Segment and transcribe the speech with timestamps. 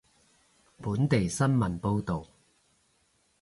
[0.81, 2.27] 本地新聞報道